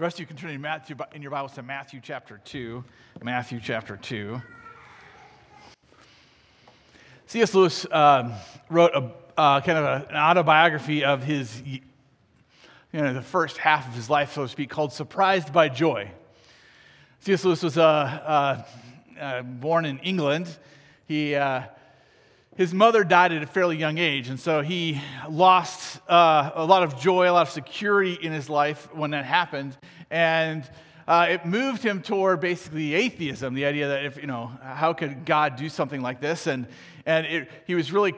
[0.00, 2.82] The rest of you can turn in, Matthew, in your Bibles to Matthew chapter 2.
[3.22, 4.40] Matthew chapter 2.
[7.26, 7.54] C.S.
[7.54, 8.32] Lewis um,
[8.70, 11.80] wrote a, uh, kind of a, an autobiography of his, you
[12.94, 16.10] know, the first half of his life, so to speak, called Surprised by Joy.
[17.18, 17.44] C.S.
[17.44, 18.62] Lewis was uh, uh,
[19.20, 20.48] uh born in England.
[21.04, 21.64] He uh,
[22.56, 26.82] his mother died at a fairly young age, and so he lost uh, a lot
[26.82, 29.76] of joy, a lot of security in his life when that happened.
[30.10, 30.68] And
[31.06, 35.24] uh, it moved him toward basically atheism, the idea that if, you know, how could
[35.24, 36.46] God do something like this?
[36.46, 36.66] And,
[37.06, 38.14] and it, he was really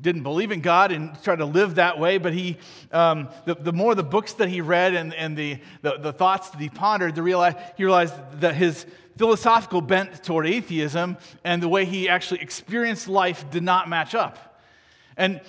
[0.00, 2.58] didn't believe in God and tried to live that way, but he,
[2.92, 6.50] um, the, the more the books that he read and, and the, the, the thoughts
[6.50, 8.86] that he pondered, the realize, he realized that his,
[9.18, 14.62] philosophical bent toward atheism and the way he actually experienced life did not match up.
[15.16, 15.40] And,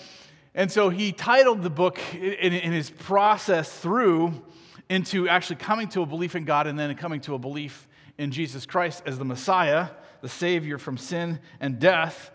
[0.56, 4.42] and so he titled the book in, in his process through
[4.90, 7.88] into actually coming to a belief in God and then coming to a belief
[8.18, 9.90] in Jesus Christ as the Messiah,
[10.22, 12.32] the Savior from sin and death.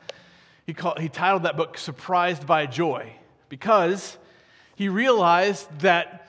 [0.66, 3.12] He, called, he titled that book Surprised by Joy
[3.48, 4.16] because
[4.76, 6.28] he realized that,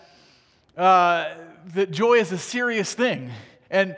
[0.75, 1.35] uh,
[1.75, 3.31] that joy is a serious thing.
[3.69, 3.95] And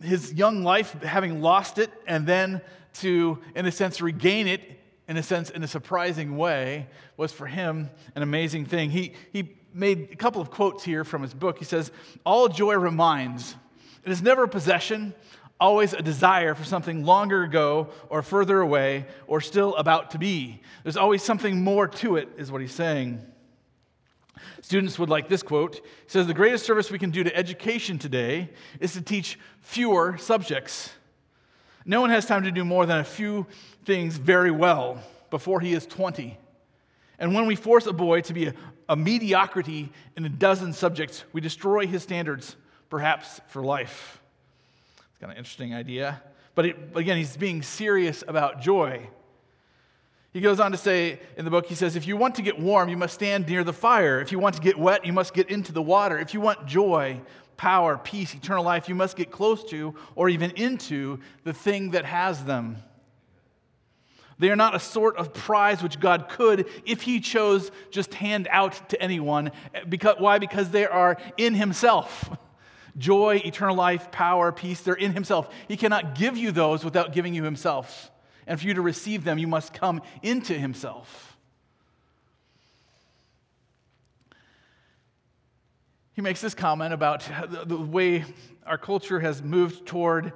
[0.00, 2.60] his young life, having lost it, and then
[2.94, 4.62] to, in a sense, regain it,
[5.08, 8.90] in a sense, in a surprising way, was for him an amazing thing.
[8.90, 11.58] He, he made a couple of quotes here from his book.
[11.58, 11.90] He says,
[12.24, 13.56] All joy reminds.
[14.04, 15.14] It is never a possession,
[15.60, 20.60] always a desire for something longer ago or further away or still about to be.
[20.82, 23.24] There's always something more to it, is what he's saying.
[24.62, 25.76] Students would like this quote.
[25.76, 30.16] He says, The greatest service we can do to education today is to teach fewer
[30.18, 30.90] subjects.
[31.84, 33.46] No one has time to do more than a few
[33.84, 36.38] things very well before he is 20.
[37.18, 38.54] And when we force a boy to be a,
[38.88, 42.56] a mediocrity in a dozen subjects, we destroy his standards,
[42.90, 44.20] perhaps for life.
[44.96, 46.22] It's kind of an interesting idea.
[46.54, 49.08] But it, again, he's being serious about joy.
[50.32, 52.58] He goes on to say in the book, he says, if you want to get
[52.58, 54.20] warm, you must stand near the fire.
[54.20, 56.18] If you want to get wet, you must get into the water.
[56.18, 57.20] If you want joy,
[57.58, 62.06] power, peace, eternal life, you must get close to or even into the thing that
[62.06, 62.78] has them.
[64.38, 68.48] They are not a sort of prize which God could, if He chose, just hand
[68.50, 69.52] out to anyone.
[69.88, 70.38] Because, why?
[70.38, 72.30] Because they are in Himself.
[72.96, 75.54] Joy, eternal life, power, peace, they're in Himself.
[75.68, 78.10] He cannot give you those without giving you Himself.
[78.46, 81.36] And for you to receive them, you must come into himself.
[86.14, 87.26] He makes this comment about
[87.64, 88.24] the way
[88.66, 90.32] our culture has moved toward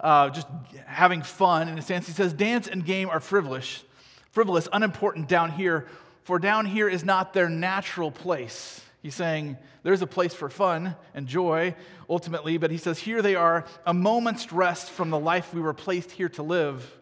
[0.00, 0.46] uh, just
[0.86, 1.68] having fun.
[1.68, 3.82] In a sense, he says, Dance and game are frivolous,
[4.30, 5.86] frivolous, unimportant down here,
[6.22, 8.80] for down here is not their natural place.
[9.02, 11.74] He's saying there's a place for fun and joy
[12.08, 15.74] ultimately, but he says here they are, a moment's rest from the life we were
[15.74, 16.97] placed here to live.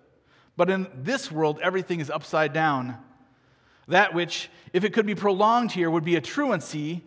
[0.56, 2.96] But in this world, everything is upside down.
[3.88, 7.04] That which, if it could be prolonged here, would be a truancy,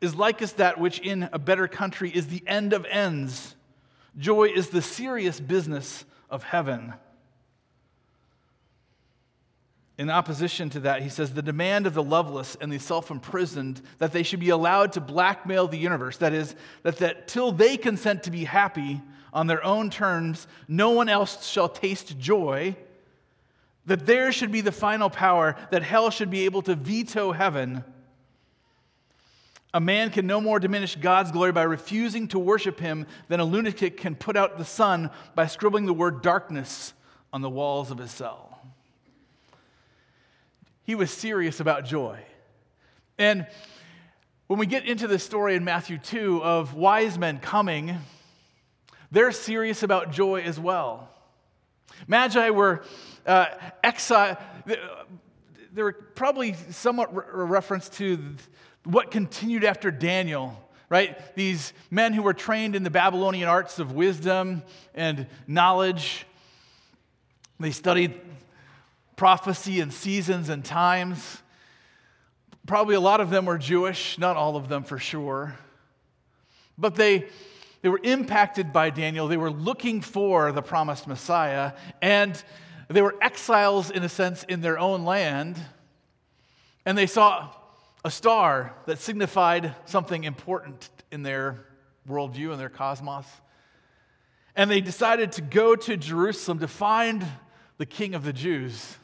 [0.00, 3.54] is like as that which in a better country is the end of ends.
[4.16, 6.94] Joy is the serious business of heaven.
[9.98, 13.82] In opposition to that, he says the demand of the loveless and the self imprisoned
[13.98, 17.76] that they should be allowed to blackmail the universe, that is, that, that till they
[17.76, 19.00] consent to be happy
[19.32, 22.76] on their own terms, no one else shall taste joy
[23.86, 27.84] that there should be the final power, that hell should be able to veto heaven.
[29.74, 33.44] A man can no more diminish God's glory by refusing to worship him than a
[33.44, 36.92] lunatic can put out the sun by scribbling the word darkness
[37.32, 38.60] on the walls of his cell.
[40.84, 42.18] He was serious about joy.
[43.18, 43.46] And
[44.46, 47.96] when we get into the story in Matthew 2 of wise men coming,
[49.10, 51.08] they're serious about joy as well.
[52.06, 52.84] Magi were
[53.26, 53.46] uh,
[53.82, 54.38] exile.
[55.72, 58.18] There were probably somewhat a reference to
[58.84, 61.34] what continued after Daniel, right?
[61.34, 64.62] These men who were trained in the Babylonian arts of wisdom
[64.94, 66.26] and knowledge.
[67.58, 68.20] They studied
[69.16, 71.42] prophecy and seasons and times.
[72.66, 75.56] Probably a lot of them were Jewish, not all of them for sure.
[76.76, 77.28] But they
[77.82, 79.26] they were impacted by Daniel.
[79.26, 82.42] They were looking for the promised Messiah, and
[82.92, 85.56] they were exiles, in a sense, in their own land.
[86.84, 87.50] And they saw
[88.04, 91.64] a star that signified something important in their
[92.08, 93.26] worldview and their cosmos.
[94.56, 97.24] And they decided to go to Jerusalem to find
[97.78, 98.96] the king of the Jews.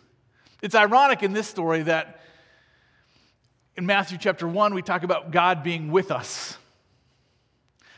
[0.61, 2.21] It's ironic in this story that
[3.77, 6.59] in Matthew chapter 1, we talk about God being with us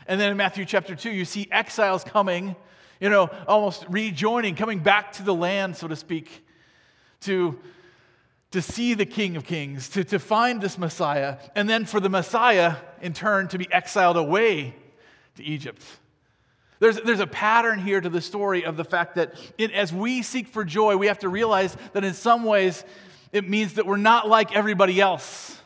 [0.07, 2.55] And then in Matthew chapter 2, you see exiles coming,
[3.01, 6.45] you know, almost rejoining, coming back to the land, so to speak,
[7.21, 7.59] to,
[8.51, 12.09] to see the King of Kings, to, to find this Messiah, and then for the
[12.09, 14.75] Messiah, in turn, to be exiled away
[15.35, 15.83] to Egypt.
[16.79, 20.21] There's, there's a pattern here to the story of the fact that it, as we
[20.21, 22.83] seek for joy, we have to realize that in some ways
[23.31, 25.59] it means that we're not like everybody else.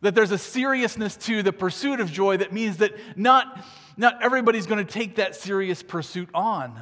[0.00, 3.64] That there's a seriousness to the pursuit of joy that means that not,
[3.98, 6.80] not everybody's going to take that serious pursuit on.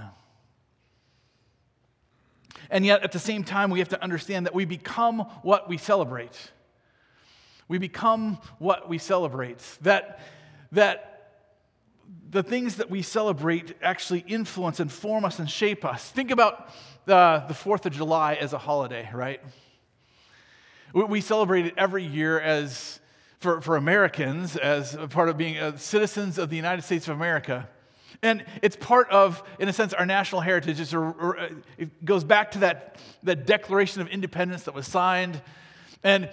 [2.71, 5.79] And yet, at the same time, we have to understand that we become what we
[5.79, 6.53] celebrate.
[7.69, 9.61] We become what we celebrate.
[9.81, 10.21] That,
[10.73, 11.33] that
[12.29, 16.11] the things that we celebrate actually influence and form us and shape us.
[16.11, 16.69] Think about
[17.07, 19.41] the, the 4th of July as a holiday, right?
[20.93, 23.01] We, we celebrate it every year as,
[23.39, 27.69] for, for Americans, as part of being uh, citizens of the United States of America.
[28.23, 30.81] And it's part of, in a sense, our national heritage.
[30.81, 35.41] It's a, it goes back to that, that Declaration of Independence that was signed.
[36.03, 36.31] And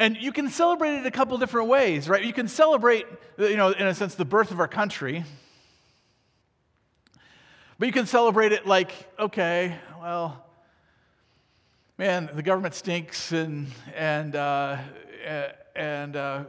[0.00, 2.22] and you can celebrate it a couple different ways, right?
[2.22, 3.04] You can celebrate,
[3.36, 5.24] you know, in a sense, the birth of our country.
[7.80, 10.46] But you can celebrate it like, okay, well,
[11.96, 13.66] man, the government stinks, and,
[13.96, 14.78] and, uh,
[15.78, 16.44] and uh,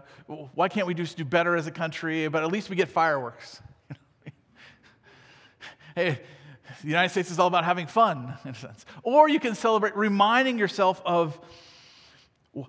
[0.55, 2.27] why can't we just do better as a country?
[2.27, 3.61] But at least we get fireworks.
[5.95, 6.19] hey,
[6.81, 8.85] the United States is all about having fun, in a sense.
[9.03, 11.39] Or you can celebrate reminding yourself of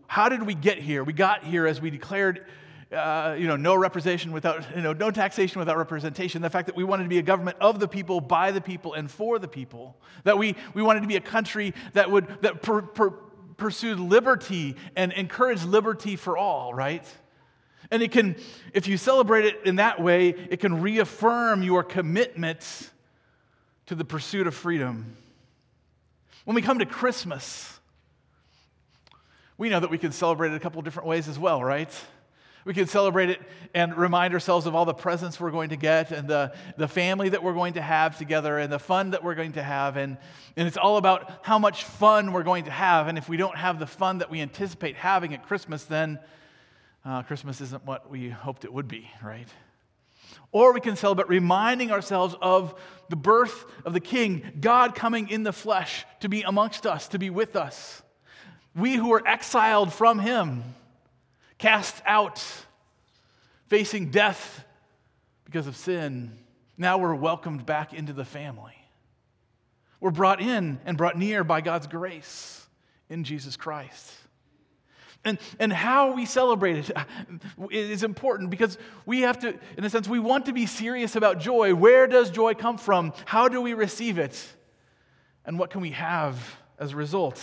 [0.06, 1.02] how did we get here?
[1.02, 2.44] We got here as we declared,
[2.92, 6.42] uh, you know, no representation without, you know, no taxation without representation.
[6.42, 8.92] The fact that we wanted to be a government of the people, by the people,
[8.92, 9.96] and for the people.
[10.24, 13.14] That we, we wanted to be a country that would that per, per,
[13.60, 17.06] pursued liberty and encouraged liberty for all, right?
[17.92, 18.34] And it can,
[18.74, 22.90] if you celebrate it in that way, it can reaffirm your commitment
[23.86, 25.16] to the pursuit of freedom.
[26.44, 27.78] When we come to Christmas,
[29.58, 31.92] we know that we can celebrate it a couple different ways as well, right?
[32.64, 33.40] We can celebrate it
[33.74, 37.30] and remind ourselves of all the presents we're going to get and the, the family
[37.30, 39.96] that we're going to have together and the fun that we're going to have.
[39.96, 40.18] And,
[40.56, 43.08] and it's all about how much fun we're going to have.
[43.08, 46.18] And if we don't have the fun that we anticipate having at Christmas, then
[47.04, 49.48] uh, Christmas isn't what we hoped it would be, right?
[50.52, 52.78] Or we can celebrate reminding ourselves of
[53.08, 57.18] the birth of the King, God coming in the flesh to be amongst us, to
[57.18, 58.02] be with us.
[58.74, 60.62] We who are exiled from him,
[61.60, 62.42] cast out,
[63.68, 64.64] facing death
[65.44, 66.36] because of sin,
[66.78, 68.74] now we're welcomed back into the family.
[70.00, 72.66] We're brought in and brought near by God's grace
[73.10, 74.10] in Jesus Christ.
[75.22, 77.04] And, and how we celebrate uh,
[77.70, 81.14] it is important because we have to, in a sense, we want to be serious
[81.14, 81.74] about joy.
[81.74, 83.12] Where does joy come from?
[83.26, 84.42] How do we receive it?
[85.44, 87.38] And what can we have as a result?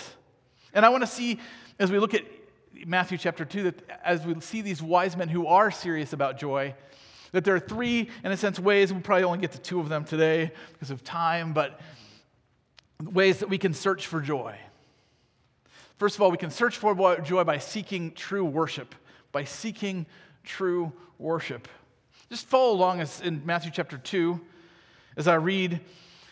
[0.74, 1.40] And I want to see,
[1.78, 2.24] as we look at
[2.86, 6.76] Matthew chapter 2, that as we see these wise men who are serious about joy,
[7.32, 9.90] that there are three, in a sense, ways, we'll probably only get to two of
[9.90, 11.80] them today because of time, but
[13.04, 14.58] ways that we can search for joy.
[15.98, 18.94] First of all, we can search for joy by seeking true worship,
[19.32, 20.06] by seeking
[20.44, 21.68] true worship.
[22.30, 24.40] Just follow along as in Matthew chapter 2
[25.16, 25.80] as I read,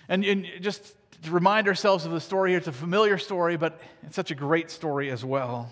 [0.08, 2.60] and, and just to remind ourselves of the story here.
[2.60, 5.72] It's a familiar story, but it's such a great story as well.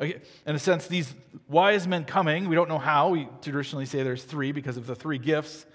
[0.00, 1.14] in a sense, these
[1.48, 2.48] wise men coming.
[2.48, 3.10] We don't know how.
[3.10, 5.66] We traditionally say there's three because of the three gifts.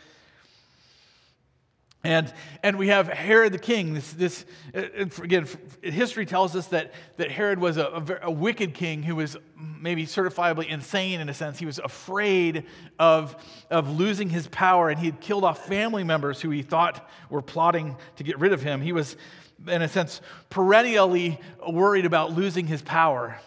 [2.04, 3.94] And, and we have Herod the king.
[3.94, 5.48] This, this uh, uh, again,
[5.84, 7.86] history tells us that, that Herod was a,
[8.24, 9.38] a, a, wicked king who was
[9.80, 11.60] maybe certifiably insane in a sense.
[11.60, 12.66] He was afraid
[12.98, 13.36] of,
[13.70, 17.44] of losing his power, and he had killed off family members who he thought were
[17.44, 18.82] plotting to get rid of him.
[18.82, 19.16] He was,
[19.68, 23.40] in a sense, perennially worried about losing his power.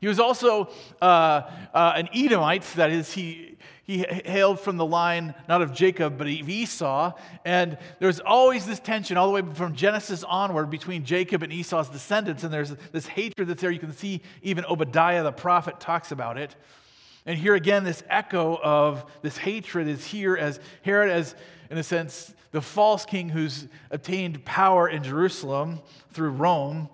[0.00, 0.70] He was also
[1.02, 1.42] uh,
[1.74, 6.26] uh, an Edomite, that is, he, he hailed from the line not of Jacob, but
[6.26, 7.12] of Esau.
[7.44, 11.88] And there's always this tension all the way from Genesis onward between Jacob and Esau's
[11.88, 12.44] descendants.
[12.44, 13.70] And there's this hatred that's there.
[13.70, 16.54] You can see even Obadiah the prophet talks about it.
[17.26, 21.34] And here again, this echo of this hatred is here as Herod, as
[21.70, 25.80] in a sense, the false king who's attained power in Jerusalem
[26.12, 26.88] through Rome,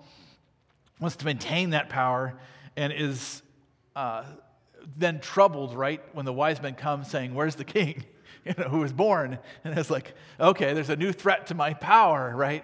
[0.99, 2.35] wants to maintain that power
[2.77, 3.41] and is
[3.95, 4.23] uh,
[4.97, 8.03] then troubled, right, when the wise men come saying, Where's the king?
[8.45, 9.39] You know, who was born?
[9.63, 12.63] And it's like, okay, there's a new threat to my power, right?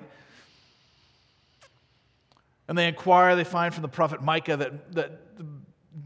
[2.67, 5.37] And they inquire, they find from the prophet Micah that, that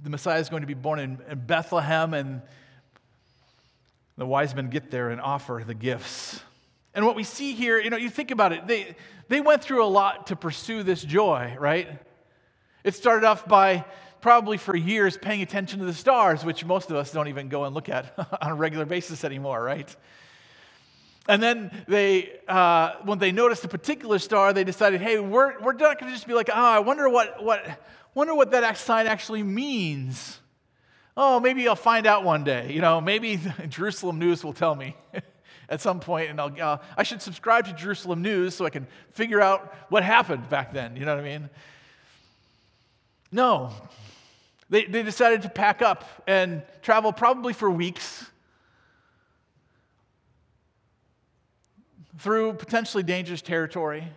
[0.01, 2.41] the, Messiah is going to be born in, in Bethlehem, and
[4.17, 6.39] the wise men get there and offer the gifts.
[6.93, 8.95] And what we see here, you know, you think about it, they,
[9.27, 11.99] they went through a lot to pursue this joy, right?
[12.85, 13.83] It started off by
[14.21, 17.63] probably for years paying attention to the stars, which most of us don't even go
[17.63, 19.93] and look at on a regular basis anymore, right?
[21.27, 25.73] And then they, uh, when they noticed a particular star, they decided, hey, we're, we're
[25.73, 27.65] not going to just be like, oh, I wonder what, what,
[28.13, 30.39] wonder what that sign actually means.
[31.17, 32.71] Oh, maybe I'll find out one day.
[32.71, 33.39] You know, maybe
[33.69, 34.95] Jerusalem News will tell me
[35.69, 38.85] at some point, and I'll, uh, I should subscribe to Jerusalem News so I can
[39.13, 40.95] figure out what happened back then.
[40.95, 41.49] You know what I mean?
[43.31, 43.71] No.
[44.69, 48.25] They, they decided to pack up and travel probably for weeks
[52.17, 54.07] through potentially dangerous territory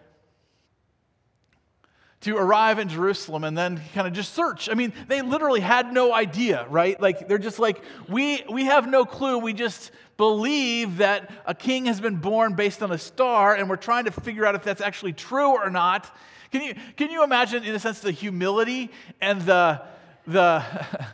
[2.22, 4.68] to arrive in Jerusalem and then kind of just search.
[4.68, 7.00] I mean, they literally had no idea, right?
[7.00, 9.38] Like they're just like, we we have no clue.
[9.38, 13.76] We just believe that a king has been born based on a star, and we're
[13.76, 16.14] trying to figure out if that's actually true or not.
[16.50, 19.82] Can you, can you imagine, in a sense, the humility and the,
[20.26, 20.64] the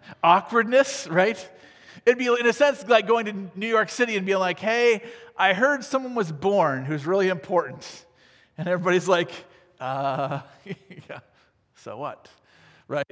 [0.24, 1.50] awkwardness, right?
[2.06, 5.02] It'd be, in a sense, like going to New York City and being like, hey,
[5.36, 8.06] I heard someone was born who's really important.
[8.56, 9.30] And everybody's like,
[9.80, 11.20] uh, yeah,
[11.76, 12.28] so what?
[12.88, 13.06] Right?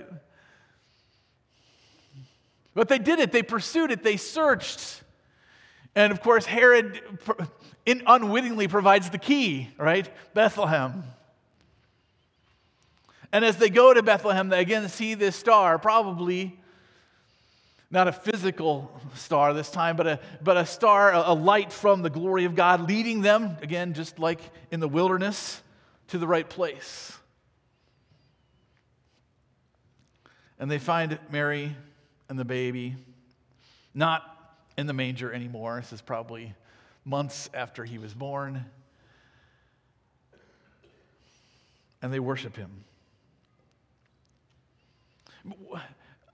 [2.75, 5.02] But they did it, they pursued it, they searched.
[5.95, 7.00] And of course, Herod
[7.87, 10.09] unwittingly provides the key, right?
[10.33, 11.04] Bethlehem.
[13.31, 16.59] And as they go to Bethlehem, they again see this star, probably
[17.90, 22.00] not a physical star this time, but a, but a star, a, a light from
[22.00, 24.40] the glory of God, leading them, again, just like
[24.71, 25.62] in the wilderness,
[26.09, 27.17] to the right place.
[30.59, 31.75] And they find Mary
[32.29, 32.97] and the baby
[33.95, 34.23] not
[34.77, 35.81] in the manger anymore.
[35.81, 36.55] This is probably
[37.05, 38.65] months after he was born.
[42.01, 42.85] And they worship him.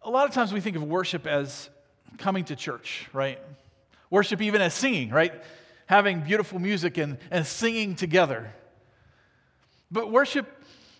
[0.02, 1.68] A lot of times we think of worship as
[2.18, 3.38] coming to church, right?
[4.10, 5.32] Worship even as singing, right?
[5.86, 8.52] Having beautiful music and, and singing together.
[9.90, 10.46] But worship,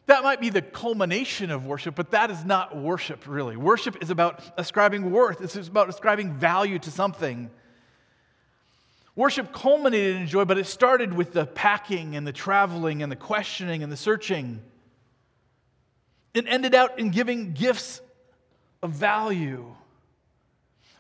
[0.07, 3.57] that might be the culmination of worship, but that is not worship, really.
[3.57, 7.51] Worship is about ascribing worth, it's about ascribing value to something.
[9.15, 13.17] Worship culminated in joy, but it started with the packing and the traveling and the
[13.17, 14.63] questioning and the searching.
[16.35, 18.01] It ended out in giving gifts
[18.81, 19.75] of value.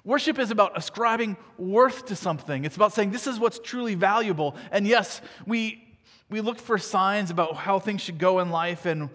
[0.04, 2.64] Worship is about ascribing worth to something.
[2.64, 4.56] It's about saying, this is what's truly valuable.
[4.72, 5.87] And yes, we,
[6.30, 8.86] we look for signs about how things should go in life.
[8.86, 9.10] And,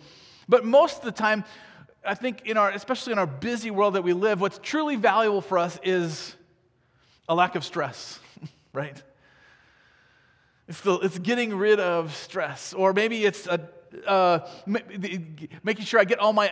[0.49, 1.43] but most of the time,
[2.05, 5.41] I think, in our, especially in our busy world that we live, what's truly valuable
[5.41, 6.35] for us is
[7.29, 8.19] a lack of stress,
[8.73, 9.01] right?
[10.67, 12.73] It's, the, it's getting rid of stress.
[12.73, 13.59] Or maybe it's a
[14.07, 16.51] uh, making sure I get all my,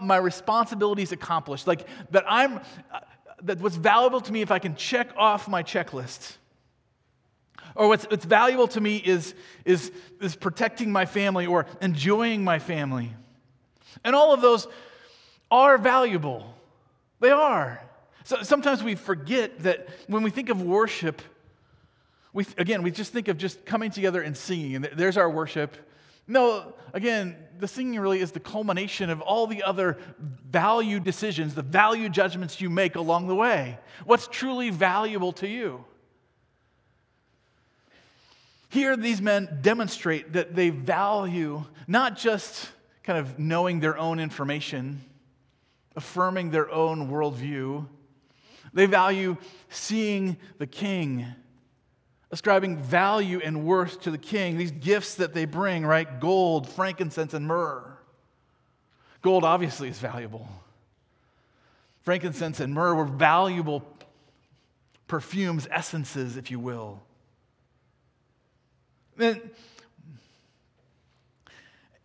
[0.00, 1.66] my responsibilities accomplished.
[1.66, 2.56] Like that I'm,
[2.92, 3.00] uh,
[3.42, 6.36] that what's valuable to me if I can check off my checklist.
[7.78, 12.58] Or what's, what's valuable to me is, is, is protecting my family or enjoying my
[12.58, 13.14] family.
[14.04, 14.68] And all of those
[15.50, 16.54] are valuable.
[17.20, 17.80] They are.
[18.24, 21.22] So sometimes we forget that when we think of worship,
[22.34, 25.76] We, again, we just think of just coming together and singing, and there's our worship.
[26.26, 29.96] No, again, the singing really is the culmination of all the other
[30.52, 33.78] value decisions, the value judgments you make along the way.
[34.04, 35.84] What's truly valuable to you?
[38.68, 42.70] Here, these men demonstrate that they value not just
[43.02, 45.00] kind of knowing their own information,
[45.96, 47.86] affirming their own worldview,
[48.74, 49.36] they value
[49.70, 51.26] seeing the king
[52.30, 54.58] ascribing value and worth to the king.
[54.58, 56.20] These gifts that they bring, right?
[56.20, 57.96] Gold, frankincense, and myrrh.
[59.22, 60.48] Gold obviously is valuable.
[62.02, 63.82] Frankincense and myrrh were valuable
[65.06, 67.02] perfumes, essences, if you will.
[69.18, 69.50] And,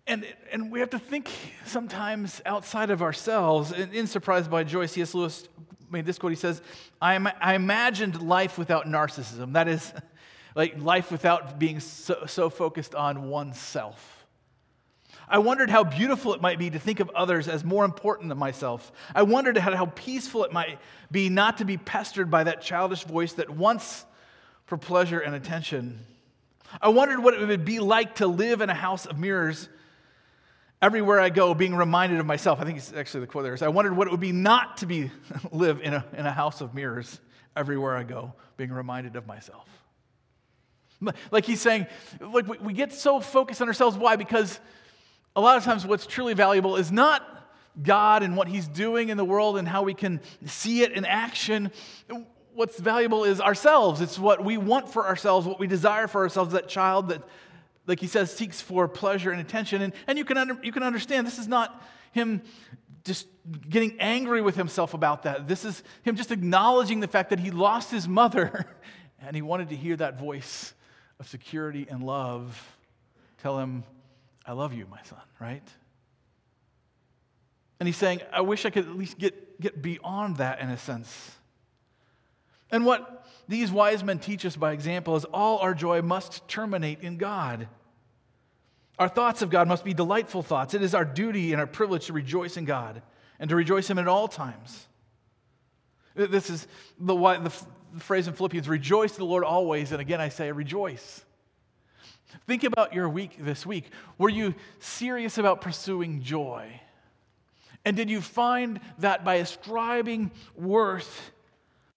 [0.08, 1.30] and, and we have to think
[1.66, 3.72] sometimes outside of ourselves.
[3.72, 5.14] In, in Surprised by Joy, C.S.
[5.14, 5.48] Lewis
[5.90, 6.32] made this quote.
[6.32, 6.62] He says,
[7.02, 9.54] I, I imagined life without narcissism.
[9.54, 9.94] That is,
[10.56, 14.26] like life without being so, so focused on oneself.
[15.28, 18.38] I wondered how beautiful it might be to think of others as more important than
[18.38, 18.92] myself.
[19.16, 20.80] I wondered how, how peaceful it might
[21.12, 24.06] be not to be pestered by that childish voice that wants
[24.66, 26.00] for pleasure and attention.
[26.82, 29.70] I wondered what it would be like to live in a house of mirrors
[30.82, 32.60] everywhere I go, being reminded of myself.
[32.60, 34.78] I think it's actually the quote there is I wondered what it would be not
[34.78, 35.12] to be
[35.52, 37.20] live in a, in a house of mirrors
[37.56, 39.68] everywhere I go, being reminded of myself.
[41.32, 41.88] Like he's saying,
[42.22, 43.98] like we get so focused on ourselves.
[43.98, 44.16] Why?
[44.16, 44.60] Because
[45.36, 47.28] a lot of times what's truly valuable is not
[47.82, 51.06] God and what he's doing in the world and how we can see it in
[51.06, 51.72] action.
[52.56, 54.02] What's valuable is ourselves.
[54.02, 57.24] It's what we want for ourselves, what we desire for ourselves, that child that,
[57.88, 59.82] like he says, seeks for pleasure and attention.
[59.82, 61.82] And, and you, can under, you can understand this is not
[62.12, 62.42] him
[63.04, 63.28] just
[63.70, 65.48] getting angry with himself about that.
[65.48, 68.66] This is him just acknowledging the fact that he lost his mother
[69.20, 70.74] and he wanted to hear that voice
[71.20, 72.78] of security and love,
[73.42, 73.84] tell him,
[74.46, 75.68] I love you, my son, right?
[77.80, 80.78] And he's saying, I wish I could at least get, get beyond that in a
[80.78, 81.32] sense.
[82.74, 87.02] And what these wise men teach us by example is all our joy must terminate
[87.02, 87.68] in God.
[88.98, 90.74] Our thoughts of God must be delightful thoughts.
[90.74, 93.04] It is our duty and our privilege to rejoice in God
[93.40, 94.88] and to rejoice Him at all times.
[96.16, 96.68] This is
[97.00, 97.54] the, the,
[97.94, 99.92] the phrase in Philippians rejoice the Lord always.
[99.92, 101.24] And again, I say rejoice.
[102.48, 103.92] Think about your week this week.
[104.18, 106.82] Were you serious about pursuing joy?
[107.86, 111.32] And did you find that by ascribing worth,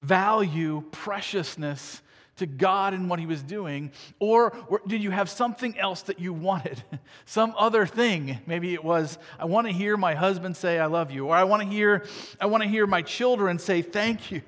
[0.03, 2.03] value, preciousness
[2.37, 3.91] to God and what He was doing?
[4.19, 4.53] Or,
[4.87, 6.83] did you have something else that you wanted?
[7.25, 8.39] Some other thing.
[8.47, 11.27] Maybe it was, I want to hear my husband say, I love you.
[11.29, 12.05] Or I want to hear,
[12.41, 14.43] I want to hear my children say, thank you.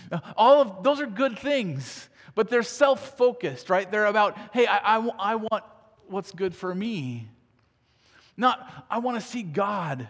[0.36, 3.90] All of those are good things, but they're self focused, right?
[3.90, 5.64] They're about, hey, I, I, I want
[6.06, 7.28] what's good for me.
[8.36, 10.08] Not, I want to see God.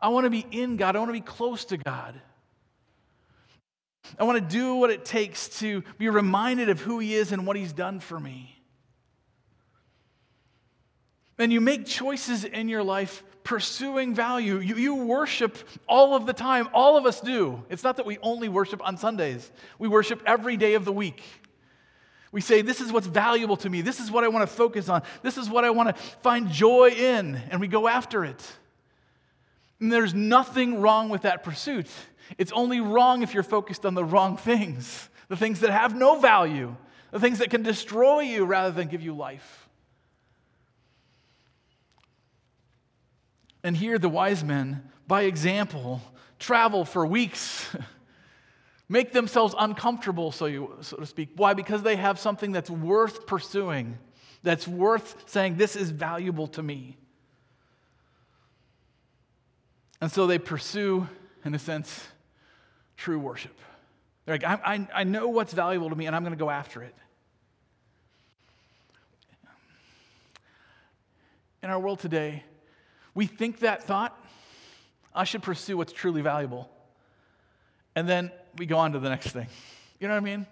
[0.00, 0.96] I want to be in God.
[0.96, 2.20] I want to be close to God.
[4.18, 7.46] I want to do what it takes to be reminded of who He is and
[7.46, 8.58] what He's done for me.
[11.38, 14.58] And you make choices in your life pursuing value.
[14.58, 16.68] You, you worship all of the time.
[16.72, 17.64] All of us do.
[17.68, 21.22] It's not that we only worship on Sundays, we worship every day of the week.
[22.30, 23.82] We say, This is what's valuable to me.
[23.82, 25.02] This is what I want to focus on.
[25.22, 27.36] This is what I want to find joy in.
[27.50, 28.40] And we go after it.
[29.82, 31.88] And there's nothing wrong with that pursuit.
[32.38, 36.20] It's only wrong if you're focused on the wrong things, the things that have no
[36.20, 36.76] value,
[37.10, 39.68] the things that can destroy you rather than give you life.
[43.64, 46.00] And here, the wise men, by example,
[46.38, 47.74] travel for weeks,
[48.88, 51.30] make themselves uncomfortable, so, you, so to speak.
[51.34, 51.54] Why?
[51.54, 53.98] Because they have something that's worth pursuing,
[54.44, 56.98] that's worth saying, This is valuable to me.
[60.02, 61.08] And so they pursue,
[61.44, 62.04] in a sense,
[62.96, 63.56] true worship.
[64.24, 66.50] They're like, I, I, I know what's valuable to me, and I'm going to go
[66.50, 66.92] after it.
[71.62, 72.42] In our world today,
[73.14, 74.20] we think that thought,
[75.14, 76.68] I should pursue what's truly valuable.
[77.94, 79.46] And then we go on to the next thing.
[80.00, 80.48] You know what I mean?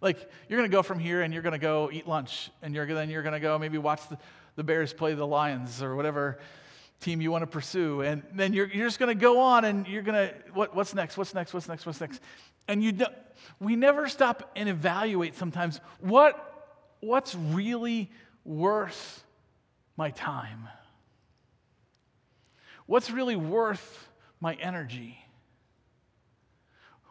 [0.00, 2.74] Like, you're going to go from here and you're going to go eat lunch, and
[2.74, 4.18] you're, then you're going to go maybe watch the,
[4.56, 6.40] the Bears play the Lions or whatever
[7.00, 8.02] team you want to pursue.
[8.02, 10.94] And then you're, you're just going to go on and you're going to, what, what's
[10.94, 11.16] next?
[11.16, 11.52] What's next?
[11.54, 11.86] What's next?
[11.86, 12.20] What's next?
[12.68, 13.12] And you don't,
[13.58, 18.10] we never stop and evaluate sometimes what, what's really
[18.44, 19.24] worth
[19.96, 20.68] my time?
[22.86, 24.08] What's really worth
[24.40, 25.18] my energy?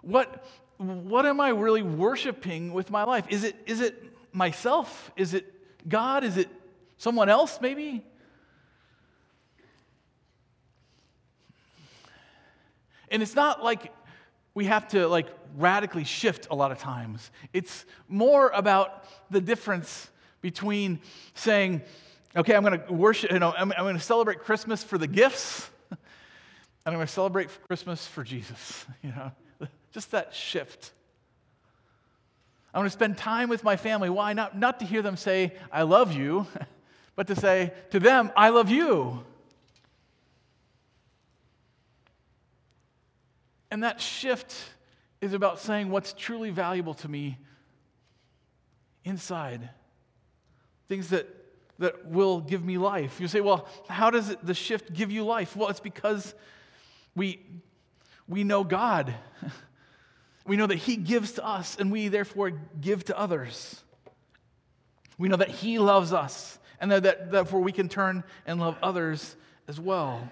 [0.02, 0.46] What,
[0.78, 3.26] what am I really worshiping with my life?
[3.30, 4.02] Is it, is it
[4.34, 5.12] myself?
[5.16, 5.46] Is it
[5.88, 6.24] God?
[6.24, 6.50] Is it
[6.98, 8.04] someone else, maybe?
[13.12, 13.94] And it's not like
[14.54, 17.32] we have to like radically shift a lot of times.
[17.54, 20.10] It's more about the difference
[20.42, 21.00] between
[21.34, 21.82] saying,
[22.36, 25.08] okay, I'm going to worship, you know, I'm, I'm going to celebrate Christmas for the
[25.08, 25.98] gifts, and
[26.86, 29.32] I'm going to celebrate Christmas for Jesus, you know,
[29.92, 30.92] just that shift.
[32.74, 34.10] I'm going to spend time with my family.
[34.10, 34.34] Why?
[34.34, 36.46] Not, not to hear them say, I love you,
[37.16, 39.26] but to say to them, I love you.
[43.72, 44.56] And that shift
[45.22, 47.38] is about saying what's truly valuable to me
[49.04, 49.70] inside.
[50.88, 51.28] Things that,
[51.78, 53.20] that will give me life.
[53.20, 55.56] You say, well, how does it, the shift give you life?
[55.56, 56.34] Well, it's because
[57.16, 57.46] we,
[58.28, 59.14] we know God.
[60.48, 62.52] we know that He gives to us, and we therefore
[62.82, 63.84] give to others.
[65.18, 68.78] We know that He loves us, and that, that therefore we can turn and love
[68.82, 69.36] others
[69.68, 70.28] as well.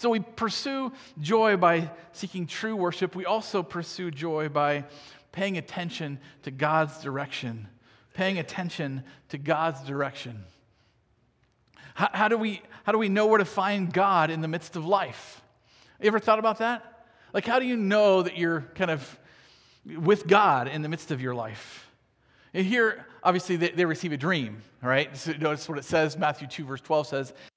[0.00, 3.14] So we pursue joy by seeking true worship.
[3.14, 4.84] We also pursue joy by
[5.30, 7.68] paying attention to God's direction.
[8.14, 10.44] Paying attention to God's direction.
[11.92, 14.74] How, how, do we, how do we know where to find God in the midst
[14.74, 15.42] of life?
[16.00, 17.04] You ever thought about that?
[17.34, 19.18] Like, how do you know that you're kind of
[19.84, 21.90] with God in the midst of your life?
[22.54, 25.14] And here, obviously, they, they receive a dream, right?
[25.14, 26.16] So notice what it says.
[26.16, 27.34] Matthew 2, verse 12 says,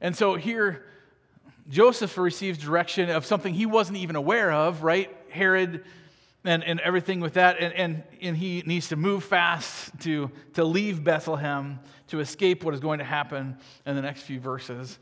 [0.00, 0.84] And so here,
[1.68, 5.14] Joseph receives direction of something he wasn't even aware of, right?
[5.30, 5.84] Herod
[6.44, 7.58] and, and everything with that.
[7.58, 12.72] And, and, and he needs to move fast to, to leave Bethlehem to escape what
[12.72, 14.98] is going to happen in the next few verses.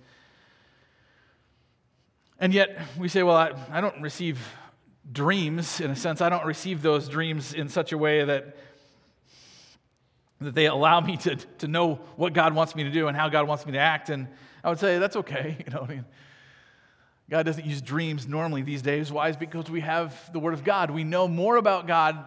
[2.39, 4.39] And yet, we say, well, I, I don't receive
[5.13, 6.21] dreams, in a sense.
[6.21, 8.57] I don't receive those dreams in such a way that,
[10.41, 13.29] that they allow me to, to know what God wants me to do and how
[13.29, 14.09] God wants me to act.
[14.09, 14.29] And
[14.65, 15.59] I would say that's okay.
[15.67, 16.05] You know, I mean,
[17.31, 19.13] God doesn't use dreams normally these days.
[19.13, 19.29] Why?
[19.29, 20.91] Is because we have the Word of God.
[20.91, 22.25] We know more about God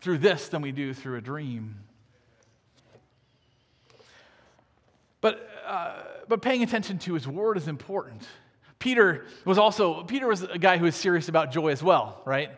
[0.00, 1.76] through this than we do through a dream.
[5.20, 8.26] But, uh, but paying attention to His Word is important.
[8.78, 12.50] Peter was also, Peter was a guy who was serious about joy as well, right?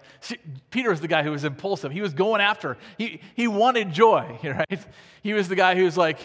[0.70, 1.90] Peter was the guy who was impulsive.
[1.90, 4.80] He was going after, he, he wanted joy, right?
[5.22, 6.18] He was the guy who was like,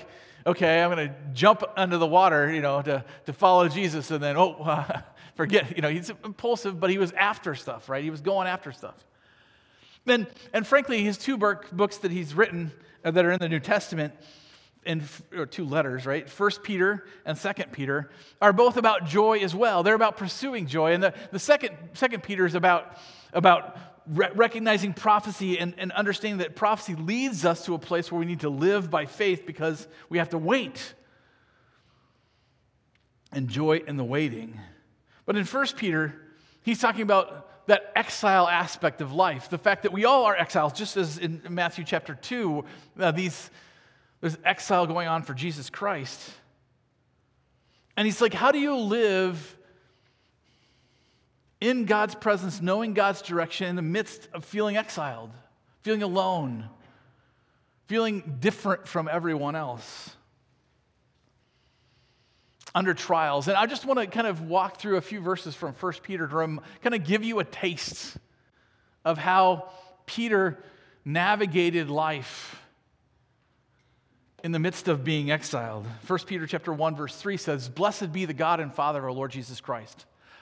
[0.47, 4.09] okay, I'm going to jump under the water, you know, to, to follow Jesus.
[4.11, 5.01] And then, oh, uh,
[5.35, 8.03] forget, you know, he's impulsive, but he was after stuff, right?
[8.03, 8.95] He was going after stuff.
[10.07, 12.71] And, and frankly, his two books that he's written
[13.03, 14.13] uh, that are in the New Testament,
[14.85, 15.03] in
[15.35, 16.29] or two letters, right?
[16.29, 18.09] First Peter and Second Peter
[18.41, 19.83] are both about joy as well.
[19.83, 20.93] They're about pursuing joy.
[20.93, 22.97] And the, the second, second Peter is about,
[23.33, 23.77] about
[24.09, 28.25] re- recognizing prophecy and, and understanding that prophecy leads us to a place where we
[28.25, 30.93] need to live by faith because we have to wait.
[33.31, 34.59] And joy in the waiting.
[35.25, 36.15] But in First Peter,
[36.63, 40.71] he's talking about that exile aspect of life, the fact that we all are exiles,
[40.71, 42.63] just as in Matthew chapter 2,
[42.99, 43.51] uh, these
[44.21, 46.31] there's exile going on for Jesus Christ.
[47.95, 49.56] And he's like, How do you live
[51.59, 55.31] in God's presence, knowing God's direction in the midst of feeling exiled,
[55.81, 56.69] feeling alone,
[57.87, 60.11] feeling different from everyone else?
[62.75, 63.47] Under trials.
[63.47, 66.27] And I just want to kind of walk through a few verses from 1 Peter
[66.27, 68.17] to kind of give you a taste
[69.03, 69.69] of how
[70.05, 70.63] Peter
[71.03, 72.61] navigated life
[74.43, 75.85] in the midst of being exiled.
[76.05, 79.11] 1 Peter chapter 1 verse 3 says, "Blessed be the God and Father of our
[79.11, 80.05] Lord Jesus Christ.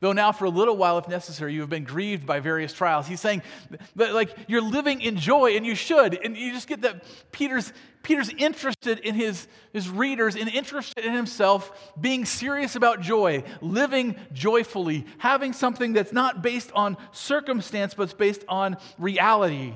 [0.00, 3.08] Though now, for a little while, if necessary, you have been grieved by various trials.
[3.08, 3.42] He's saying
[3.96, 6.14] that, like, you're living in joy, and you should.
[6.24, 7.72] And you just get that Peter's,
[8.04, 14.14] Peter's interested in his, his readers and interested in himself, being serious about joy, living
[14.32, 19.72] joyfully, having something that's not based on circumstance, but it's based on reality.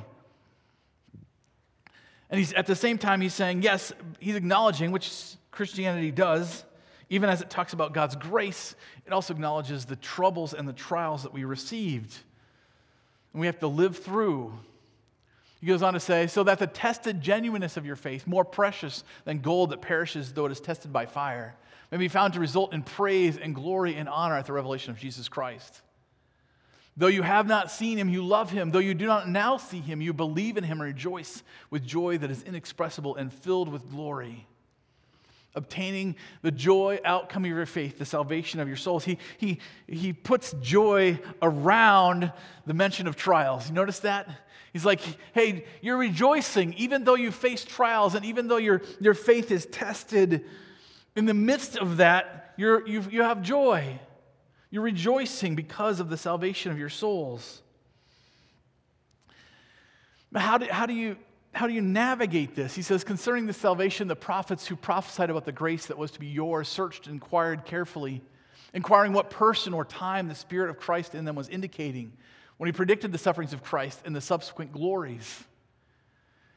[2.31, 5.11] And he's, at the same time, he's saying, yes, he's acknowledging, which
[5.51, 6.65] Christianity does
[7.13, 11.25] even as it talks about God's grace, it also acknowledges the troubles and the trials
[11.25, 12.17] that we received.
[13.35, 14.59] And we have to live through.
[15.61, 19.05] He goes on to say, so that the tested genuineness of your faith, more precious
[19.27, 21.55] than gold that perishes though it is tested by fire,
[21.91, 24.99] may be found to result in praise and glory and honor at the revelation of
[24.99, 25.83] Jesus Christ.
[26.97, 28.71] Though you have not seen him, you love him.
[28.71, 32.17] Though you do not now see him, you believe in him and rejoice with joy
[32.17, 34.47] that is inexpressible and filled with glory
[35.55, 39.05] obtaining the joy outcome of your faith, the salvation of your souls.
[39.05, 42.33] He, he, he puts joy around
[42.67, 43.69] the mention of trials.
[43.69, 44.29] You notice that?
[44.73, 45.01] He's like,
[45.35, 49.67] hey, you're rejoicing even though you face trials and even though your, your faith is
[49.67, 50.45] tested.
[51.15, 53.99] In the midst of that, you're, you you have joy.
[54.71, 57.61] You're rejoicing because of the salvation of your souls.
[60.35, 61.17] How do, how do you
[61.53, 62.75] how do you navigate this?
[62.75, 66.21] He says, concerning the salvation, the prophets who prophesied about the grace that was to
[66.21, 68.23] be yours searched and inquired carefully,
[68.73, 72.13] inquiring what person or time the Spirit of Christ in them was indicating
[72.57, 75.45] when he predicted the sufferings of Christ and the subsequent glories.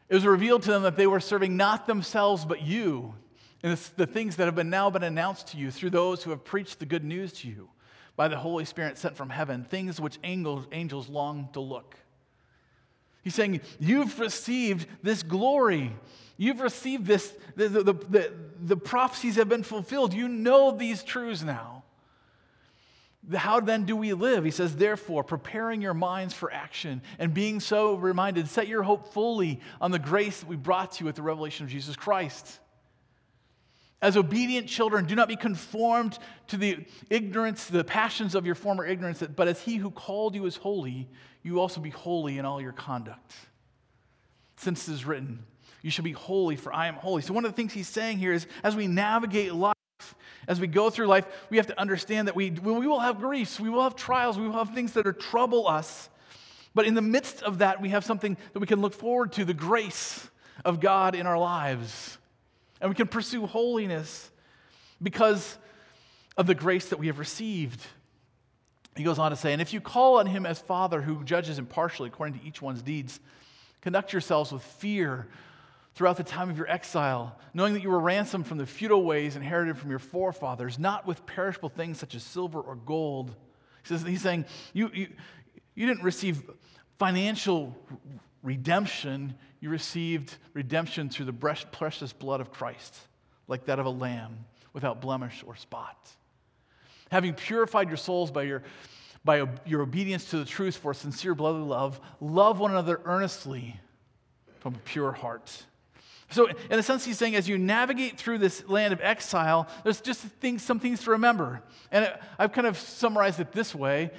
[0.08, 3.16] It was revealed to them that they were serving not themselves but you,
[3.64, 6.46] and the things that have been now been announced to you through those who have
[6.46, 7.70] preached the good news to you
[8.16, 11.98] by the Holy Spirit sent from heaven, things which angels, angels long to look.
[13.26, 15.92] He's saying, You've received this glory.
[16.38, 20.14] You've received this, the, the, the, the, prophecies have been fulfilled.
[20.14, 21.84] You know these truths now.
[23.34, 24.46] How then do we live?
[24.46, 29.12] He says, Therefore, preparing your minds for action and being so reminded, set your hope
[29.12, 32.60] fully on the grace that we brought to you at the revelation of Jesus Christ.
[34.06, 38.86] As obedient children, do not be conformed to the ignorance, the passions of your former
[38.86, 41.10] ignorance, but as he who called you is holy,
[41.42, 43.34] you also be holy in all your conduct.
[44.58, 45.44] Since it is written,
[45.82, 47.24] you shall be holy, for I am holy.
[47.24, 49.74] So, one of the things he's saying here is as we navigate life,
[50.48, 53.60] as we go through life, we have to understand that we, we will have griefs,
[53.60, 56.10] we will have trials, we will have things that are trouble us.
[56.76, 59.46] But in the midst of that, we have something that we can look forward to
[59.46, 60.30] the grace
[60.64, 62.20] of God in our lives.
[62.86, 64.30] And we can pursue holiness
[65.02, 65.58] because
[66.38, 67.82] of the grace that we have received.
[68.96, 71.58] He goes on to say, And if you call on him as Father who judges
[71.58, 73.20] impartially according to each one's deeds,
[73.82, 75.26] conduct yourselves with fear
[75.96, 79.36] throughout the time of your exile, knowing that you were ransomed from the futile ways
[79.36, 83.30] inherited from your forefathers, not with perishable things such as silver or gold.
[83.82, 85.08] He says, he's saying, you, you,
[85.74, 86.44] you didn't receive
[87.00, 87.76] financial
[88.46, 91.34] redemption, you received redemption through the
[91.72, 92.96] precious blood of Christ,
[93.48, 95.98] like that of a lamb without blemish or spot.
[97.12, 98.64] Having purified your souls by your,
[99.24, 103.80] by your obedience to the truth for sincere brotherly love, love one another earnestly
[104.60, 105.64] from a pure heart.
[106.32, 110.02] So, in a sense, he's saying as you navigate through this land of exile, there's
[110.02, 111.62] just things, some things to remember.
[111.92, 114.12] And I've kind of summarized it this way.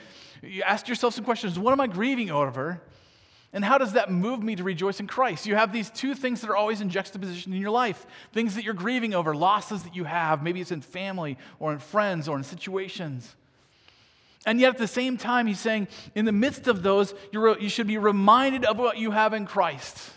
[0.43, 2.81] You ask yourself some questions What am I grieving over?
[3.57, 5.47] And how does that move me to rejoice in Christ?
[5.47, 8.65] You have these two things that are always in juxtaposition in your life things that
[8.65, 10.43] you're grieving over, losses that you have.
[10.43, 13.35] Maybe it's in family or in friends or in situations.
[14.45, 17.87] And yet at the same time, he's saying, in the midst of those, you should
[17.87, 20.11] be reminded of what you have in Christ.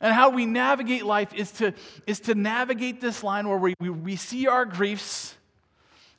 [0.00, 1.72] And how we navigate life is to,
[2.08, 5.36] is to navigate this line where we, we, we see our griefs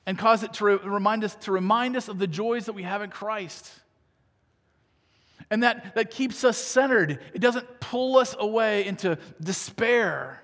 [0.06, 2.84] and cause it to re- remind us to remind us of the joys that we
[2.84, 3.70] have in Christ.
[5.52, 7.20] And that, that keeps us centered.
[7.34, 10.42] It doesn't pull us away into despair.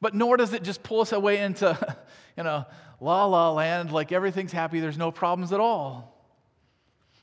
[0.00, 1.76] But nor does it just pull us away into,
[2.36, 2.64] you know,
[3.00, 6.08] la la land, like everything's happy, there's no problems at all.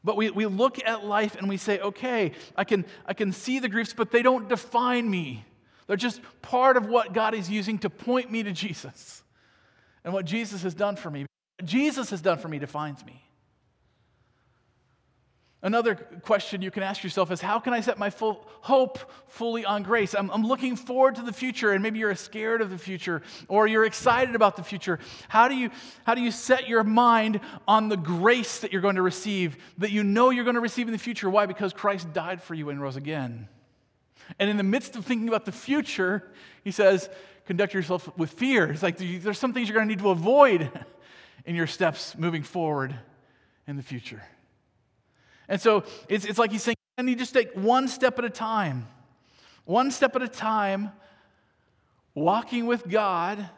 [0.03, 3.59] But we, we look at life and we say, okay, I can, I can see
[3.59, 5.45] the griefs, but they don't define me.
[5.87, 9.23] They're just part of what God is using to point me to Jesus
[10.03, 11.25] and what Jesus has done for me.
[11.63, 13.23] Jesus has done for me defines me.
[15.61, 19.65] Another question you can ask yourself is how can I set my full hope fully
[19.65, 20.15] on grace?
[20.15, 23.67] I'm, I'm, looking forward to the future, and maybe you're scared of the future or
[23.67, 24.99] you're excited about the future.
[25.27, 25.69] How do, you,
[26.05, 29.91] how do you set your mind on the grace that you're going to receive, that
[29.91, 31.29] you know you're going to receive in the future?
[31.29, 31.45] Why?
[31.45, 33.49] Because Christ died for you and rose again.
[34.39, 36.31] And in the midst of thinking about the future,
[36.63, 37.09] he says,
[37.47, 38.71] conduct yourself with fear.
[38.71, 40.71] It's like there's some things you're going to need to avoid
[41.45, 42.95] in your steps moving forward
[43.67, 44.23] in the future.
[45.49, 48.29] And so it's, it's like he's saying, and you just take one step at a
[48.29, 48.87] time,
[49.65, 50.91] one step at a time,
[52.13, 53.49] walking with God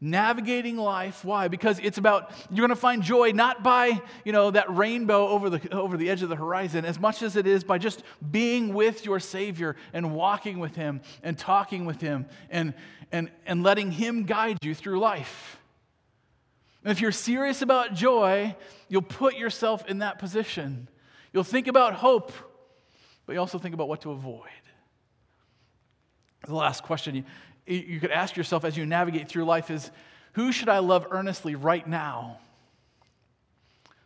[0.00, 1.24] navigating life.
[1.24, 1.48] Why?
[1.48, 5.50] Because it's about you're going to find joy not by you know that rainbow over
[5.50, 8.74] the over the edge of the horizon as much as it is by just being
[8.74, 12.74] with your savior and walking with him and talking with him and
[13.10, 15.57] and and letting him guide you through life
[16.84, 18.54] and if you're serious about joy
[18.88, 20.88] you'll put yourself in that position
[21.32, 22.32] you'll think about hope
[23.26, 24.48] but you also think about what to avoid
[26.46, 27.24] the last question
[27.68, 29.90] you could ask yourself as you navigate through life is
[30.32, 32.38] who should I love earnestly right now?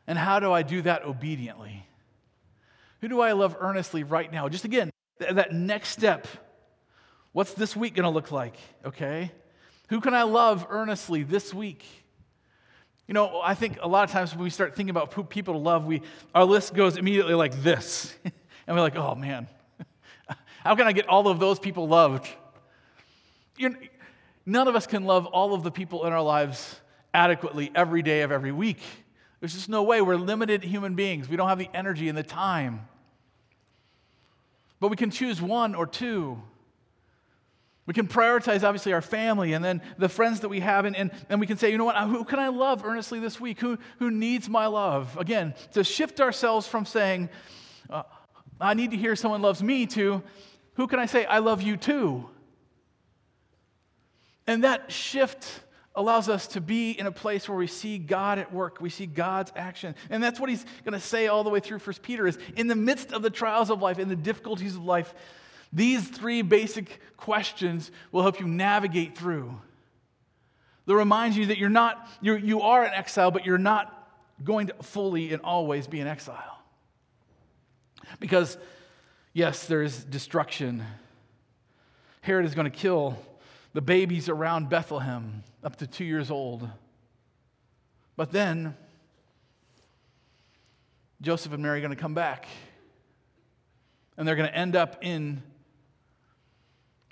[0.07, 1.87] And how do I do that obediently?
[3.01, 4.49] Who do I love earnestly right now?
[4.49, 6.27] Just again, that next step.
[7.33, 8.57] What's this week going to look like?
[8.85, 9.31] Okay?
[9.91, 11.85] Who can I love earnestly this week?
[13.07, 15.55] You know, I think a lot of times when we start thinking about who people
[15.55, 16.03] to love, we,
[16.35, 18.15] our list goes immediately like this.
[18.25, 19.49] and we're like, oh man,
[20.65, 22.29] how can I get all of those people loved?
[23.59, 23.73] You're,
[24.47, 26.81] none of us can love all of the people in our lives
[27.12, 28.81] adequately every day of every week.
[29.41, 30.01] There's just no way.
[30.01, 31.29] We're limited human beings.
[31.29, 32.88] We don't have the energy and the time.
[34.79, 36.41] But we can choose one or two.
[37.85, 41.11] We can prioritize, obviously, our family and then the friends that we have, and, and,
[41.29, 43.59] and we can say, you know what, who can I love earnestly this week?
[43.61, 45.16] Who, who needs my love?
[45.18, 47.29] Again, to shift ourselves from saying,
[47.90, 48.05] uh,
[48.61, 50.23] I need to hear someone loves me, to
[50.75, 52.29] who can I say, I love you too?
[54.47, 55.62] And that shift
[55.95, 59.07] allows us to be in a place where we see God at work, we see
[59.07, 59.95] God's action.
[60.09, 62.68] And that's what he's going to say all the way through First Peter is in
[62.68, 65.14] the midst of the trials of life, in the difficulties of life,
[65.73, 69.59] these three basic questions will help you navigate through.
[70.85, 73.99] They'll remind you that you're not, you're, you are in exile, but you're not
[74.43, 76.59] going to fully and always be in exile.
[78.19, 78.59] Because,
[79.33, 80.85] yes, there is destruction.
[82.21, 83.17] Herod is going to kill
[83.73, 86.69] the babies around Bethlehem, up to two years old.
[88.17, 88.77] But then,
[91.23, 92.47] Joseph and Mary are going to come back.
[94.17, 95.43] And they're going to end up in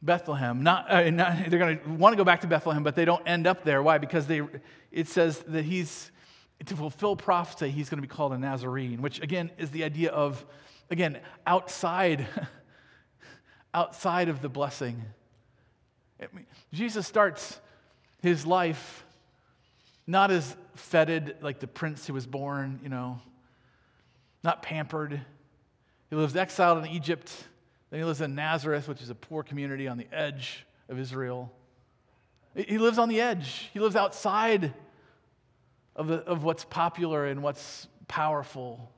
[0.03, 0.63] Bethlehem.
[0.63, 3.27] Not, uh, not they're going to want to go back to Bethlehem, but they don't
[3.27, 3.83] end up there.
[3.83, 3.99] Why?
[3.99, 4.43] Because they,
[4.91, 6.11] it says that he's,
[6.67, 10.11] to fulfill prophecy, he's going to be called a Nazarene, which again is the idea
[10.11, 10.45] of,
[10.91, 12.27] again, outside,
[13.75, 15.05] outside of the blessing
[16.73, 17.61] Jesus starts
[18.23, 19.05] his life
[20.07, 23.21] not as feted like the prince who was born, you know,
[24.43, 25.21] not pampered.
[26.09, 27.33] He lives exiled in Egypt.
[27.91, 31.53] Then he lives in Nazareth, which is a poor community on the edge of Israel.
[32.55, 33.69] He lives on the edge.
[33.73, 34.73] He lives outside
[35.97, 38.91] of, the, of what's popular and what's powerful.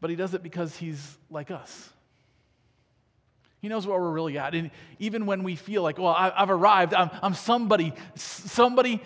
[0.00, 1.90] But he does it because he's like us.
[3.60, 4.54] He knows where we're really at.
[4.54, 9.02] And even when we feel like, well, I, have arrived, I'm, I'm somebody, somebody,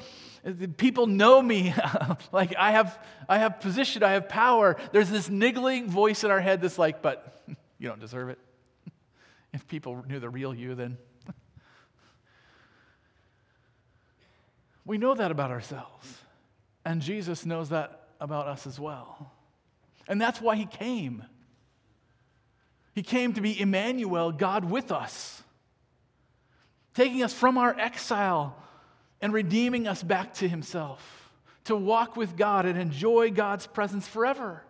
[0.77, 1.75] people know me.
[2.33, 2.99] like I have,
[3.29, 4.77] I have position, I have power.
[4.93, 7.43] There's this niggling voice in our head that's like, but
[7.79, 8.39] you don't deserve it.
[9.53, 10.99] if people knew the real you, then.
[14.85, 16.19] we know that about ourselves.
[16.85, 19.33] And Jesus knows that about us as well.
[20.09, 21.23] And that's why he came.
[22.95, 25.43] He came to be Emmanuel, God with us,
[26.95, 28.57] taking us from our exile
[29.21, 31.31] and redeeming us back to Himself,
[31.65, 34.63] to walk with God and enjoy God's presence forever.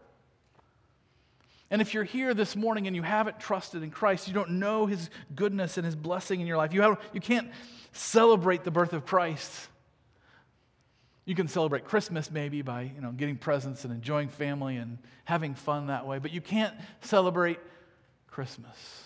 [1.70, 4.86] And if you're here this morning and you haven't trusted in Christ, you don't know
[4.86, 7.50] His goodness and His blessing in your life, you, have, you can't
[7.92, 9.68] celebrate the birth of Christ.
[11.26, 15.54] You can celebrate Christmas maybe by you know, getting presents and enjoying family and having
[15.54, 17.58] fun that way, but you can't celebrate
[18.28, 19.04] Christmas.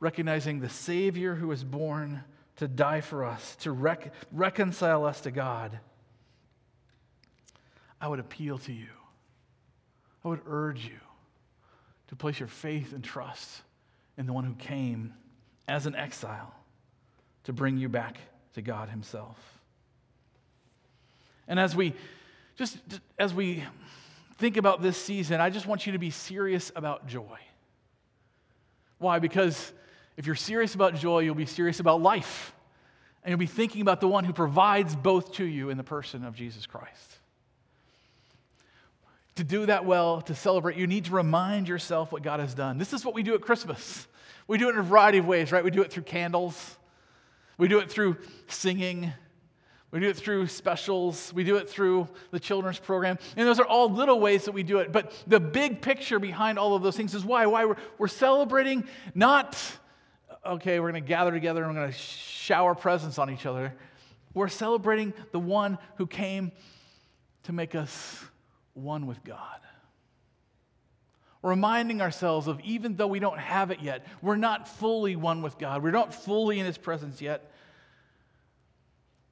[0.00, 2.24] Recognizing the Savior who was born
[2.56, 5.78] to die for us, to rec- reconcile us to God.
[8.00, 8.88] I would appeal to you.
[10.24, 10.98] I would urge you
[12.08, 13.62] to place your faith and trust
[14.18, 15.14] in the one who came
[15.68, 16.54] as an exile
[17.44, 18.18] to bring you back
[18.54, 19.36] to God Himself.
[21.48, 21.94] And as we
[22.56, 22.78] just
[23.18, 23.64] as we
[24.38, 27.38] think about this season, I just want you to be serious about joy.
[28.98, 29.18] Why?
[29.18, 29.72] Because
[30.16, 32.54] if you're serious about joy, you'll be serious about life.
[33.24, 36.24] And you'll be thinking about the one who provides both to you in the person
[36.24, 37.18] of Jesus Christ.
[39.36, 42.78] To do that well, to celebrate, you need to remind yourself what God has done.
[42.78, 44.06] This is what we do at Christmas.
[44.46, 45.64] We do it in a variety of ways, right?
[45.64, 46.76] We do it through candles,
[47.56, 48.16] we do it through
[48.48, 49.12] singing,
[49.92, 51.32] we do it through specials.
[51.34, 53.18] We do it through the children's program.
[53.36, 54.90] And those are all little ways that we do it.
[54.90, 57.44] But the big picture behind all of those things is why?
[57.44, 58.84] Why we're, we're celebrating
[59.14, 59.62] not,
[60.44, 63.74] okay, we're going to gather together and we're going to shower presents on each other.
[64.34, 66.52] We're celebrating the one who came
[67.44, 68.24] to make us
[68.74, 69.38] one with God.
[71.42, 75.58] Reminding ourselves of even though we don't have it yet, we're not fully one with
[75.58, 77.52] God, we're not fully in His presence yet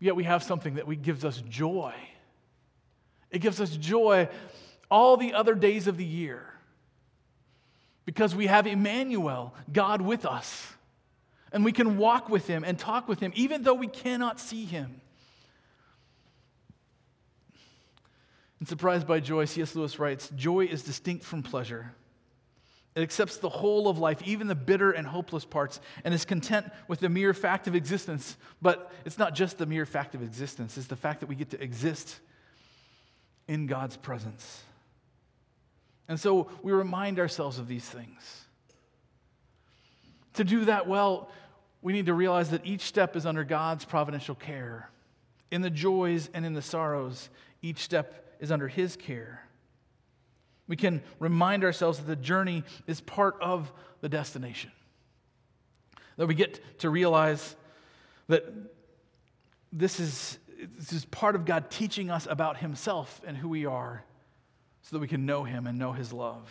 [0.00, 1.94] Yet we have something that we, gives us joy.
[3.30, 4.28] It gives us joy
[4.90, 6.46] all the other days of the year
[8.06, 10.72] because we have Emmanuel, God with us.
[11.52, 14.64] And we can walk with him and talk with him even though we cannot see
[14.64, 15.00] him.
[18.60, 19.74] And surprised by joy, C.S.
[19.74, 21.92] Lewis writes Joy is distinct from pleasure.
[22.94, 26.66] It accepts the whole of life, even the bitter and hopeless parts, and is content
[26.88, 28.36] with the mere fact of existence.
[28.60, 31.50] But it's not just the mere fact of existence, it's the fact that we get
[31.50, 32.18] to exist
[33.48, 34.62] in God's presence.
[36.08, 38.44] And so we remind ourselves of these things.
[40.34, 41.30] To do that well,
[41.82, 44.90] we need to realize that each step is under God's providential care.
[45.50, 47.30] In the joys and in the sorrows,
[47.62, 49.46] each step is under His care.
[50.68, 54.70] We can remind ourselves that the journey is part of the destination.
[56.16, 57.56] That we get to realize
[58.28, 58.44] that
[59.72, 60.38] this is,
[60.76, 64.04] this is part of God teaching us about Himself and who we are
[64.82, 66.48] so that we can know Him and know His love.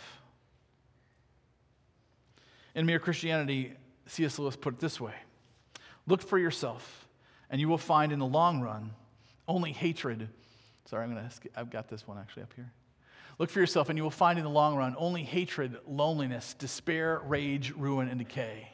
[2.80, 3.74] In Mere Christianity,
[4.06, 4.38] C.S.
[4.38, 5.12] Lewis put it this way
[6.06, 7.06] Look for yourself,
[7.50, 8.92] and you will find in the long run
[9.46, 10.30] only hatred.
[10.86, 12.72] Sorry, I'm to, I've got this one actually up here.
[13.38, 17.20] Look for yourself, and you will find in the long run only hatred, loneliness, despair,
[17.26, 18.70] rage, ruin, and decay.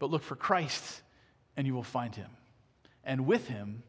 [0.00, 1.02] But look for Christ,
[1.56, 2.30] and you will find him.
[3.04, 3.84] And with him,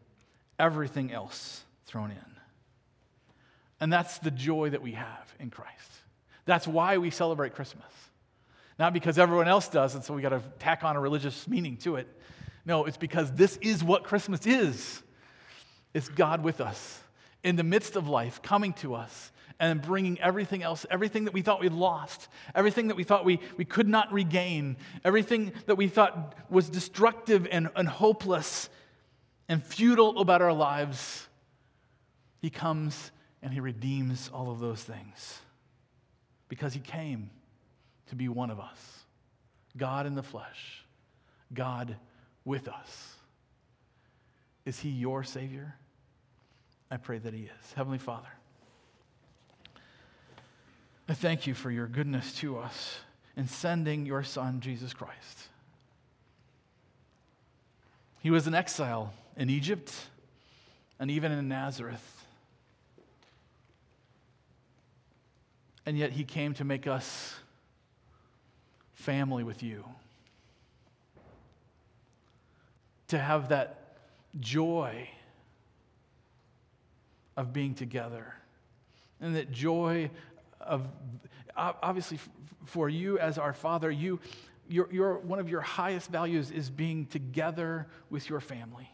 [0.59, 2.36] everything else thrown in.
[3.80, 5.91] And that's the joy that we have in Christ.
[6.45, 7.91] That's why we celebrate Christmas.
[8.82, 11.78] Not because everyone else does, and so we got to tack on a religious meaning
[11.78, 12.08] to it.
[12.66, 15.04] No, it's because this is what Christmas is
[15.94, 17.00] it's God with us
[17.44, 21.44] in the midst of life coming to us and bringing everything else, everything that we
[21.44, 25.88] thought we'd lost, everything that we thought we, we could not regain, everything that we
[25.88, 28.68] thought was destructive and, and hopeless
[29.48, 31.28] and futile about our lives.
[32.40, 33.12] He comes
[33.44, 35.40] and He redeems all of those things
[36.50, 37.30] because He came
[38.12, 38.99] to be one of us
[39.78, 40.84] God in the flesh,
[41.53, 41.95] God
[42.43, 43.16] with us.
[44.66, 45.76] Is He your Savior?
[46.91, 47.74] I pray that He is.
[47.74, 48.28] Heavenly Father,
[51.07, 52.99] I thank you for your goodness to us
[53.38, 55.47] in sending your Son, Jesus Christ.
[58.20, 59.93] He was an exile in Egypt
[60.99, 62.26] and even in Nazareth.
[65.86, 67.36] And yet he came to make us
[69.02, 69.84] family with you.
[73.10, 73.97] To have that
[74.39, 75.10] joy
[77.36, 78.34] of being together.
[79.20, 80.10] And that joy
[80.60, 80.88] of,
[81.56, 82.20] obviously,
[82.66, 84.20] for you as our Father, you,
[84.70, 88.89] your, your, one of your highest values is being together with your family.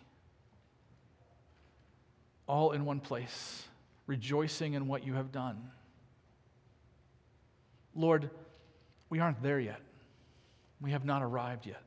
[2.47, 3.65] All in one place,
[4.07, 5.69] rejoicing in what you have done.
[7.93, 8.29] Lord,
[9.09, 9.81] we aren't there yet.
[10.81, 11.81] We have not arrived yet.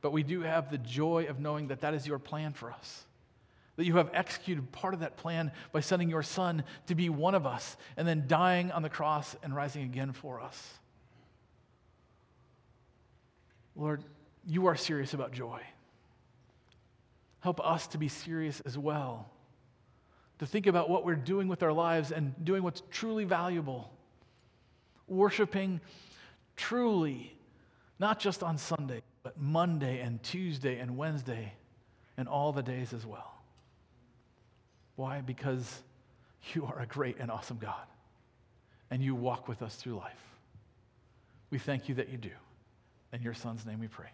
[0.00, 3.06] But we do have the joy of knowing that that is your plan for us
[3.76, 7.34] that you have executed part of that plan by sending your son to be one
[7.34, 10.78] of us and then dying on the cross and rising again for us.
[13.74, 14.02] Lord,
[14.46, 15.60] you are serious about joy.
[17.40, 19.28] Help us to be serious as well,
[20.38, 23.92] to think about what we're doing with our lives and doing what's truly valuable,
[25.06, 25.80] worshiping
[26.56, 27.35] truly,
[27.98, 31.52] not just on Sunday, but Monday and Tuesday and Wednesday
[32.16, 33.34] and all the days as well.
[34.96, 35.20] Why?
[35.20, 35.82] Because
[36.54, 37.86] you are a great and awesome God,
[38.90, 40.12] and you walk with us through life.
[41.50, 42.30] We thank you that you do.
[43.12, 44.08] In your Son's name we pray.